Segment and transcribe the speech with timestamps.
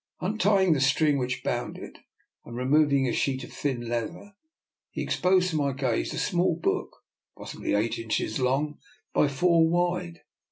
[0.19, 1.99] Un tying the string which bound it,
[2.43, 4.33] and remov ing a sheet of thin leather,
[4.89, 7.03] he exposed to my gaze a small book,
[7.37, 8.79] possibly eight inches long
[9.13, 10.21] by four wide.